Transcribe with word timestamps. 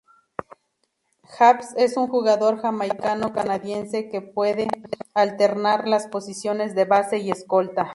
Jabs 1.25 1.75
es 1.77 1.95
un 1.95 2.07
jugador 2.07 2.59
jamaicano-canadiense 2.59 4.09
que 4.09 4.21
puede 4.23 4.67
alternar 5.13 5.87
las 5.87 6.07
posiciones 6.07 6.73
de 6.73 6.85
base 6.85 7.19
y 7.19 7.29
escolta. 7.29 7.87